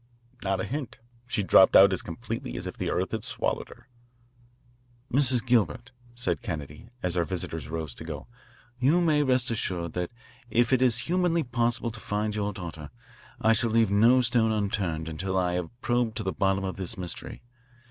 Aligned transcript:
"Not 0.41 0.59
a 0.59 0.63
hint. 0.63 0.97
She 1.27 1.43
dropped 1.43 1.75
out 1.75 1.93
as 1.93 2.01
completely 2.01 2.57
as 2.57 2.65
if 2.65 2.75
the 2.75 2.89
earth 2.89 3.11
had 3.11 3.23
swallowed 3.23 3.69
her." 3.69 3.87
"Mrs. 5.13 5.45
Gilbert," 5.45 5.91
said 6.15 6.41
Kennedy, 6.41 6.89
as 7.03 7.15
our 7.15 7.23
visitors 7.23 7.67
rose 7.67 7.93
to 7.93 8.03
go, 8.03 8.25
"you 8.79 8.99
may 8.99 9.21
rest 9.21 9.51
assured 9.51 9.93
that 9.93 10.09
if 10.49 10.73
it 10.73 10.81
is 10.81 10.97
humanly 11.05 11.43
possible 11.43 11.91
to 11.91 11.99
find 11.99 12.35
your 12.35 12.51
daughter 12.51 12.89
I 13.39 13.53
shall 13.53 13.69
leave 13.69 13.91
no 13.91 14.21
stone 14.21 14.51
unturned 14.51 15.07
until 15.07 15.37
I 15.37 15.53
have 15.53 15.69
probed 15.81 16.17
to 16.17 16.23
the 16.23 16.33
bottom 16.33 16.63
of 16.63 16.77
this 16.77 16.97
mystery. 16.97 17.43